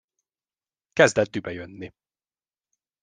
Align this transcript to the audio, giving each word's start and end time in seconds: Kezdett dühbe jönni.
Kezdett 0.93 1.31
dühbe 1.35 1.51
jönni. 1.51 1.93